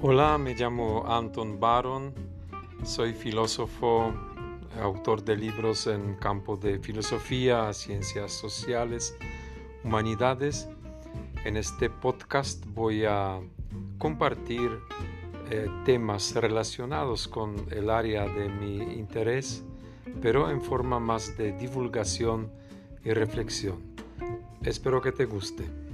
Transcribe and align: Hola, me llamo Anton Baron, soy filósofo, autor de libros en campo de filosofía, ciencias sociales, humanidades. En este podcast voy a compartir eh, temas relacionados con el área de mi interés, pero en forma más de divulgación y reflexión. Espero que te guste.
Hola, 0.00 0.38
me 0.38 0.54
llamo 0.54 1.04
Anton 1.08 1.58
Baron, 1.58 2.14
soy 2.84 3.14
filósofo, 3.14 4.14
autor 4.80 5.24
de 5.24 5.36
libros 5.36 5.88
en 5.88 6.14
campo 6.14 6.56
de 6.56 6.78
filosofía, 6.78 7.72
ciencias 7.72 8.30
sociales, 8.30 9.18
humanidades. 9.82 10.68
En 11.44 11.56
este 11.56 11.90
podcast 11.90 12.64
voy 12.66 13.06
a 13.06 13.40
compartir 13.98 14.70
eh, 15.50 15.66
temas 15.84 16.32
relacionados 16.36 17.26
con 17.26 17.56
el 17.72 17.90
área 17.90 18.28
de 18.28 18.48
mi 18.48 18.76
interés, 18.76 19.64
pero 20.22 20.48
en 20.48 20.62
forma 20.62 21.00
más 21.00 21.36
de 21.36 21.50
divulgación 21.58 22.52
y 23.04 23.10
reflexión. 23.14 23.82
Espero 24.62 25.00
que 25.00 25.10
te 25.10 25.24
guste. 25.24 25.87